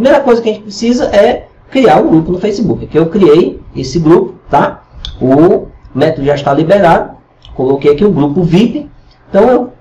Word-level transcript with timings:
primeira 0.00 0.20
coisa 0.20 0.40
que 0.40 0.48
a 0.48 0.52
gente 0.54 0.62
precisa 0.62 1.04
é 1.14 1.46
criar 1.70 2.00
um 2.00 2.08
grupo 2.08 2.32
no 2.32 2.38
Facebook. 2.38 2.86
Aqui 2.86 2.96
eu 2.96 3.06
criei 3.10 3.60
esse 3.76 3.98
grupo, 3.98 4.34
tá? 4.48 4.82
O 5.20 5.66
método 5.94 6.26
já 6.26 6.34
está 6.34 6.54
liberado. 6.54 7.18
Coloquei 7.54 7.92
aqui 7.92 8.04
o 8.04 8.10
grupo 8.10 8.42
VIP. 8.42 8.90
Então, 9.28 9.46
eu, 9.46 9.72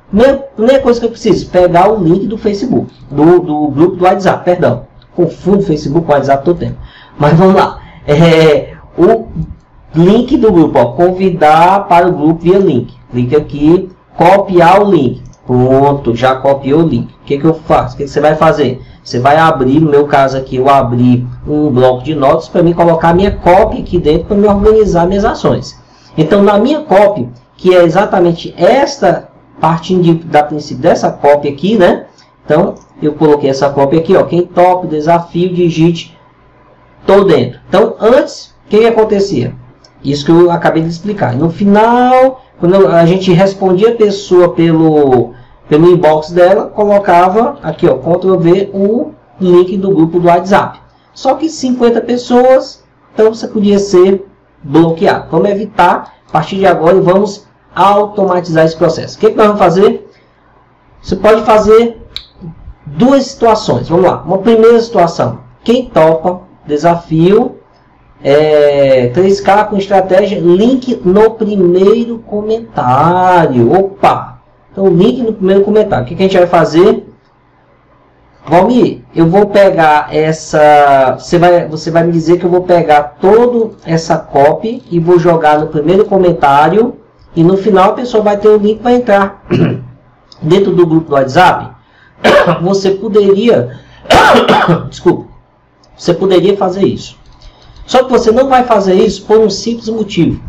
primeira, 0.56 0.82
coisa 0.82 1.00
que 1.00 1.06
eu 1.06 1.12
preciso, 1.12 1.50
pegar 1.50 1.90
o 1.90 2.04
link 2.04 2.28
do 2.28 2.38
Facebook, 2.38 2.92
do, 3.10 3.40
do 3.40 3.68
grupo 3.70 3.96
do 3.96 4.04
WhatsApp, 4.04 4.44
perdão. 4.44 4.88
Confundo 5.16 5.64
Facebook 5.64 6.06
com 6.06 6.12
WhatsApp 6.12 6.44
todo 6.44 6.60
tempo. 6.60 6.78
Mas 7.18 7.34
vamos 7.38 7.56
lá. 7.56 7.82
É, 8.06 8.74
o 8.98 9.28
link 9.96 10.36
do 10.36 10.52
grupo, 10.52 10.78
ó, 10.80 10.86
convidar 10.88 11.88
para 11.88 12.10
o 12.10 12.12
grupo 12.12 12.42
via 12.42 12.60
link. 12.60 12.94
Clique 13.10 13.36
aqui, 13.36 13.90
copiar 14.18 14.82
o 14.82 14.92
link. 14.92 15.24
Pronto, 15.50 16.16
já 16.16 16.36
copiou 16.36 16.84
o 16.84 16.88
link. 16.88 17.12
O 17.12 17.26
que, 17.26 17.40
que 17.40 17.44
eu 17.44 17.56
faço? 17.56 17.96
O 17.96 17.98
que, 17.98 18.04
que 18.04 18.10
você 18.12 18.22
vai 18.22 18.36
fazer? 18.36 18.84
Você 19.04 19.20
vai 19.20 19.36
abrir, 19.36 19.80
no 19.80 19.90
meu 19.90 20.06
caso 20.06 20.38
aqui, 20.38 20.58
eu 20.58 20.70
abri 20.70 21.26
um 21.48 21.72
bloco 21.72 22.04
de 22.04 22.14
notas 22.14 22.48
para 22.48 22.62
me 22.62 22.72
colocar 22.72 23.16
minha 23.16 23.32
cópia 23.32 23.80
aqui 23.80 23.98
dentro 23.98 24.26
para 24.26 24.38
me 24.38 24.48
organizar 24.48 25.08
minhas 25.08 25.26
ações. 25.26 25.76
Então, 26.16 26.44
na 26.44 26.60
minha 26.60 26.82
cópia, 26.82 27.30
que 27.58 27.76
é 27.76 27.84
exatamente 27.84 28.54
esta, 28.56 29.30
partindo 29.60 30.04
de, 30.04 30.14
da 30.26 30.44
princípio 30.44 30.84
dessa 30.84 31.12
cópia 31.12 31.50
aqui, 31.50 31.80
né? 31.80 32.06
Então, 32.46 32.76
eu 33.02 33.14
coloquei 33.14 33.50
essa 33.50 33.72
cópia 33.72 34.02
aqui, 34.02 34.16
ó. 34.16 34.26
Quem 34.26 34.44
topa 34.46 34.86
o 34.86 34.90
desafio, 34.90 35.52
digite, 35.52 36.16
tô 37.08 37.24
dentro. 37.24 37.60
Então, 37.68 37.96
antes, 38.00 38.54
o 38.68 38.70
que, 38.70 38.78
que 38.82 38.86
acontecia? 38.86 39.56
Isso 40.04 40.24
que 40.24 40.32
eu 40.32 40.52
acabei 40.52 40.84
de 40.84 40.90
explicar. 40.90 41.34
No 41.36 41.50
final, 41.50 42.40
quando 42.60 42.88
a 42.88 43.04
gente 43.08 43.32
respondia 43.32 43.90
a 43.90 43.96
pessoa 43.96 44.54
pelo, 44.54 45.34
pelo 45.70 45.92
inbox 45.92 46.32
dela, 46.32 46.66
colocava 46.66 47.60
aqui, 47.62 47.88
ó, 47.88 47.96
Ctrl 47.96 48.38
V, 48.38 48.72
o 48.74 49.12
link 49.40 49.78
do 49.78 49.92
grupo 49.92 50.20
do 50.20 50.28
WhatsApp. 50.28 50.82
Só 51.14 51.36
que 51.36 51.48
50 51.48 52.02
pessoas, 52.02 52.84
então 53.14 53.34
você 53.34 53.48
podia 53.48 53.78
ser 53.78 54.26
bloqueado. 54.64 55.28
Vamos 55.30 55.50
evitar, 55.50 56.16
a 56.28 56.32
partir 56.32 56.58
de 56.58 56.66
agora, 56.66 56.98
e 56.98 57.02
vamos 57.02 57.48
automatizar 57.74 58.66
esse 58.66 58.76
processo. 58.76 59.16
O 59.16 59.20
que, 59.20 59.30
que 59.30 59.38
nós 59.38 59.46
vamos 59.46 59.60
fazer? 59.60 60.10
Você 61.02 61.16
pode 61.16 61.44
fazer 61.44 62.02
duas 62.86 63.26
situações. 63.28 63.88
Vamos 63.88 64.06
lá. 64.06 64.24
Uma 64.26 64.40
primeira 64.40 64.82
situação. 64.82 65.40
Quem 65.64 65.86
topa 65.86 66.42
desafio 66.66 67.58
é, 68.24 69.12
3K 69.14 69.68
com 69.68 69.78
estratégia, 69.78 70.40
link 70.40 71.00
no 71.06 71.32
primeiro 71.32 72.20
comentário. 72.20 73.72
Opa! 73.72 74.29
Então, 74.72 74.88
link 74.88 75.22
no 75.22 75.34
primeiro 75.34 75.64
comentário. 75.64 76.06
O 76.06 76.08
que, 76.08 76.16
que 76.16 76.24
a 76.24 76.26
gente 76.26 76.38
vai 76.38 76.48
fazer? 76.48 77.06
Valmir, 78.48 79.02
eu 79.16 79.28
vou 79.28 79.48
pegar 79.48 80.14
essa. 80.16 81.18
Você 81.20 81.38
vai, 81.38 81.68
você 81.68 81.92
vai 81.92 82.04
me 82.04 82.12
dizer 82.12 82.40
que 82.40 82.46
eu 82.46 82.50
vou 82.50 82.64
pegar 82.64 83.18
toda 83.22 83.76
essa 83.86 84.18
copy 84.18 84.82
e 84.90 85.00
vou 85.00 85.20
jogar 85.20 85.60
no 85.60 85.68
primeiro 85.68 86.06
comentário. 86.06 86.96
E 87.36 87.44
no 87.44 87.58
final 87.58 87.92
a 87.92 87.94
pessoa 87.94 88.24
vai 88.24 88.38
ter 88.38 88.48
o 88.48 88.58
link 88.58 88.82
para 88.82 88.94
entrar 88.94 89.44
dentro 90.42 90.74
do 90.74 90.86
grupo 90.86 91.10
do 91.10 91.14
WhatsApp. 91.14 91.76
Você 92.62 92.92
poderia. 92.92 93.80
Desculpa. 94.90 95.28
Você 95.96 96.14
poderia 96.14 96.56
fazer 96.58 96.86
isso. 96.86 97.18
Só 97.86 98.04
que 98.04 98.12
você 98.12 98.32
não 98.32 98.48
vai 98.48 98.64
fazer 98.64 98.94
isso 98.94 99.26
por 99.26 99.40
um 99.40 99.50
simples 99.50 99.90
motivo. 99.90 100.42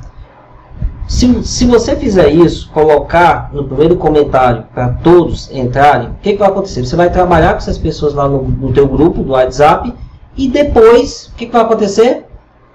Se, 1.11 1.43
se 1.43 1.67
você 1.67 1.97
fizer 1.97 2.29
isso, 2.29 2.71
colocar 2.71 3.51
no 3.53 3.65
primeiro 3.65 3.97
comentário 3.97 4.65
para 4.73 4.91
todos 4.91 5.51
entrarem, 5.51 6.11
o 6.11 6.15
que, 6.23 6.33
que, 6.33 6.39
vai 6.39 6.49
acontecer? 6.49 6.87
Você 6.87 6.95
vai 6.95 7.11
trabalhar 7.11 7.51
com 7.51 7.57
essas 7.57 7.77
pessoas 7.77 8.15
lá 8.15 8.29
no, 8.29 8.43
no 8.45 8.73
teu 8.73 8.87
grupo 8.87 9.25
do 9.25 9.33
WhatsApp 9.33 9.93
e 10.37 10.49
depois, 10.49 11.27
o 11.27 11.37
que, 11.37 11.47
que 11.47 11.53
vai 11.53 11.63
acontecer? 11.63 12.27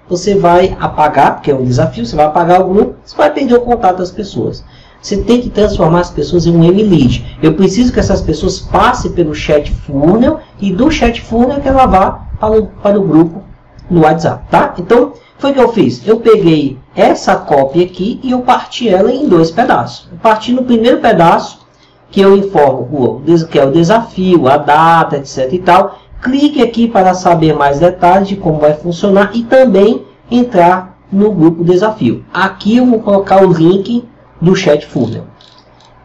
Você 0.06 0.34
vai 0.34 0.76
apagar, 0.78 1.36
porque 1.36 1.50
é 1.50 1.54
um 1.54 1.64
desafio, 1.64 2.04
você 2.04 2.14
vai 2.14 2.26
apagar 2.26 2.60
o 2.60 2.68
grupo, 2.68 2.96
você 3.02 3.16
vai 3.16 3.32
perder 3.32 3.54
o 3.54 3.62
contato 3.62 3.98
das 3.98 4.10
pessoas. 4.10 4.62
Você 5.00 5.16
tem 5.16 5.40
que 5.40 5.48
transformar 5.48 6.00
as 6.00 6.10
pessoas 6.10 6.46
em 6.46 6.54
um 6.54 6.62
M-Lead. 6.62 7.38
Eu 7.42 7.54
preciso 7.54 7.90
que 7.90 8.00
essas 8.00 8.20
pessoas 8.20 8.60
passem 8.60 9.12
pelo 9.12 9.34
chat 9.34 9.72
funnel 9.72 10.40
e 10.60 10.70
do 10.70 10.90
chat 10.90 11.22
funnel 11.22 11.62
que 11.62 11.68
ela 11.68 11.86
vá 11.86 12.26
para 12.38 12.52
o, 12.52 12.66
para 12.66 13.00
o 13.00 13.02
grupo 13.02 13.42
no 13.90 14.02
WhatsApp, 14.02 14.44
tá? 14.50 14.74
Então, 14.78 15.14
foi 15.38 15.52
o 15.52 15.54
que 15.54 15.60
eu 15.60 15.72
fiz. 15.72 16.06
Eu 16.06 16.20
peguei 16.20 16.78
essa 16.96 17.36
cópia 17.36 17.84
aqui 17.84 18.18
e 18.22 18.30
eu 18.30 18.40
parti 18.40 18.88
ela 18.88 19.12
em 19.12 19.28
dois 19.28 19.50
pedaços. 19.50 20.08
Eu 20.10 20.18
parti 20.18 20.52
no 20.52 20.64
primeiro 20.64 20.98
pedaço, 20.98 21.66
que 22.10 22.22
eu 22.22 22.34
informo 22.34 22.88
o 22.90 23.46
que 23.46 23.58
é 23.58 23.64
o 23.64 23.70
desafio, 23.70 24.48
a 24.48 24.56
data, 24.56 25.18
etc 25.18 25.52
e 25.52 25.58
tal. 25.58 25.98
Clique 26.22 26.62
aqui 26.62 26.88
para 26.88 27.12
saber 27.12 27.54
mais 27.54 27.78
detalhes 27.78 28.28
de 28.28 28.36
como 28.36 28.58
vai 28.58 28.72
funcionar 28.72 29.30
e 29.34 29.44
também 29.44 30.06
entrar 30.30 30.96
no 31.12 31.30
grupo 31.30 31.62
desafio. 31.62 32.24
Aqui 32.32 32.78
eu 32.78 32.86
vou 32.86 33.00
colocar 33.00 33.44
o 33.44 33.52
link 33.52 34.08
do 34.40 34.56
chat 34.56 34.86
funnel. 34.86 35.24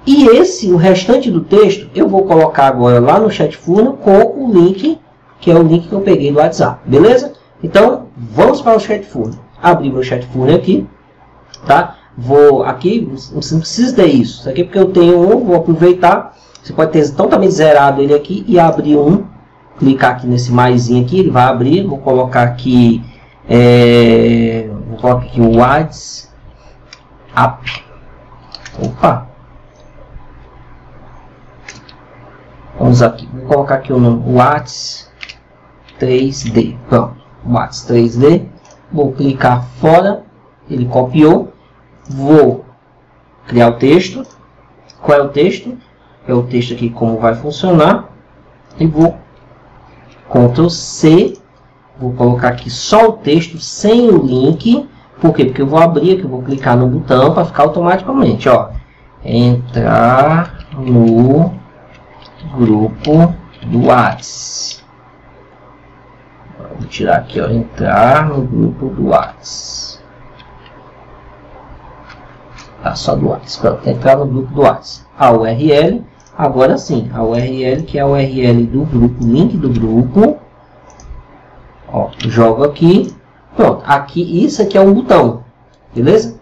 E 0.05 0.25
esse, 0.25 0.71
o 0.71 0.75
restante 0.75 1.31
do 1.31 1.41
texto, 1.41 1.89
eu 1.95 2.09
vou 2.09 2.25
colocar 2.25 2.67
agora 2.67 2.99
lá 2.99 3.19
no 3.19 3.31
chat 3.31 3.55
funnel 3.55 3.93
com 3.93 4.45
o 4.45 4.51
link, 4.51 4.99
que 5.39 5.51
é 5.51 5.55
o 5.55 5.63
link 5.63 5.87
que 5.87 5.93
eu 5.93 6.01
peguei 6.01 6.31
do 6.31 6.39
WhatsApp, 6.39 6.81
beleza? 6.85 7.33
Então, 7.63 8.07
vamos 8.17 8.61
para 8.61 8.75
o 8.75 8.79
chat 8.79 9.05
funnel. 9.05 9.39
Abrir 9.61 9.91
meu 9.91 10.03
chat 10.03 10.25
funnel 10.27 10.55
aqui, 10.55 10.87
tá? 11.65 11.97
Vou 12.17 12.63
aqui, 12.63 13.07
você 13.33 13.53
não 13.53 13.61
precisa 13.61 13.95
ter 13.95 14.07
isso. 14.07 14.39
Isso 14.39 14.49
aqui 14.49 14.61
é 14.61 14.63
porque 14.63 14.79
eu 14.79 14.91
tenho 14.91 15.19
um, 15.19 15.45
vou 15.45 15.55
aproveitar. 15.55 16.35
Você 16.61 16.73
pode 16.73 16.91
ter 16.91 17.09
totalmente 17.11 17.53
zerado 17.53 18.01
ele 18.01 18.13
aqui 18.13 18.43
e 18.47 18.59
abrir 18.59 18.97
um. 18.97 19.25
Clicar 19.77 20.11
aqui 20.11 20.27
nesse 20.27 20.51
maisinho 20.51 21.03
aqui, 21.03 21.19
ele 21.19 21.31
vai 21.31 21.43
abrir. 21.43 21.85
Vou 21.85 21.97
colocar 21.97 22.43
aqui, 22.43 23.03
é, 23.47 24.69
vou 24.89 24.97
colocar 24.97 25.25
aqui 25.25 25.41
o 25.41 25.57
WhatsApp. 25.57 26.31
Opa! 28.83 29.27
Vamos 32.77 33.01
aqui, 33.01 33.27
vou 33.33 33.45
colocar 33.45 33.75
aqui 33.75 33.93
o 33.93 33.99
nome 33.99 34.33
WhatsApp 34.33 35.11
3D. 35.99 36.77
Pronto. 36.89 37.21
Max 37.43 37.85
3D, 37.89 38.45
vou 38.91 39.11
clicar 39.11 39.63
fora, 39.79 40.23
ele 40.69 40.85
copiou, 40.85 41.53
vou 42.09 42.65
criar 43.47 43.69
o 43.69 43.73
texto, 43.73 44.23
qual 45.01 45.19
é 45.19 45.21
o 45.21 45.29
texto? 45.29 45.77
É 46.27 46.33
o 46.33 46.43
texto 46.43 46.73
aqui 46.73 46.89
como 46.89 47.17
vai 47.17 47.35
funcionar, 47.35 48.09
e 48.79 48.85
vou 48.85 49.15
Ctrl 50.29 50.69
C, 50.69 51.37
vou 51.99 52.13
colocar 52.13 52.49
aqui 52.49 52.69
só 52.69 53.09
o 53.09 53.13
texto 53.13 53.59
sem 53.59 54.09
o 54.09 54.25
link, 54.25 54.87
por 55.19 55.33
quê? 55.33 55.45
Porque 55.45 55.61
eu 55.61 55.67
vou 55.67 55.79
abrir 55.79 56.13
aqui, 56.13 56.23
eu 56.23 56.29
vou 56.29 56.41
clicar 56.41 56.77
no 56.77 56.87
botão 56.87 57.33
para 57.33 57.45
ficar 57.45 57.63
automaticamente, 57.63 58.47
ó, 58.49 58.69
entrar 59.23 60.65
no 60.73 61.53
grupo 62.55 63.33
do 63.63 63.85
WhatsApp. 63.85 64.70
Tirar 66.91 67.19
aqui, 67.19 67.39
ó, 67.39 67.49
entrar 67.49 68.27
no 68.27 68.41
grupo 68.41 68.89
do 68.89 69.07
Whats. 69.07 70.03
Tá, 72.83 72.93
só 72.95 73.15
do 73.15 73.29
Whats. 73.29 73.55
Pronto, 73.55 73.89
entrar 73.89 74.17
no 74.17 74.25
grupo 74.25 74.53
do 74.53 74.61
Whats. 74.61 75.07
A 75.17 75.31
URL, 75.31 76.03
agora 76.37 76.77
sim, 76.77 77.09
a 77.13 77.23
URL 77.23 77.83
que 77.83 77.97
é 77.97 78.01
a 78.01 78.05
URL 78.05 78.65
do 78.65 78.83
grupo, 78.83 79.23
link 79.23 79.55
do 79.55 79.69
grupo. 79.69 80.37
Ó, 81.87 82.09
jogo 82.27 82.65
aqui. 82.65 83.15
Pronto, 83.55 83.83
aqui, 83.85 84.45
isso 84.45 84.61
aqui 84.61 84.77
é 84.77 84.81
um 84.81 84.93
botão, 84.93 85.45
beleza? 85.95 86.40